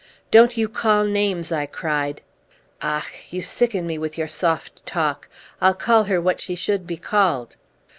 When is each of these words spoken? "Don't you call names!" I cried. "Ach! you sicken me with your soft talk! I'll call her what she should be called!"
"Don't 0.31 0.57
you 0.57 0.67
call 0.67 1.05
names!" 1.05 1.51
I 1.51 1.67
cried. 1.67 2.21
"Ach! 2.81 3.05
you 3.29 3.43
sicken 3.43 3.85
me 3.85 3.99
with 3.99 4.17
your 4.17 4.27
soft 4.27 4.83
talk! 4.83 5.27
I'll 5.61 5.75
call 5.75 6.05
her 6.05 6.19
what 6.19 6.41
she 6.41 6.55
should 6.55 6.87
be 6.87 6.97
called!" 6.97 7.55